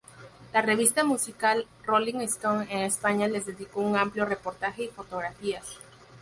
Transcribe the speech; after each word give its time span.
La 0.51 0.63
revista 0.63 1.03
musical 1.03 1.67
"Rolling 1.85 2.21
Stone" 2.27 2.65
en 2.71 2.79
España 2.79 3.27
les 3.27 3.45
dedicó 3.45 3.81
un 3.81 3.95
amplio 3.95 4.25
reportaje 4.25 4.85
y 4.85 4.87
fotografías. 4.87 5.77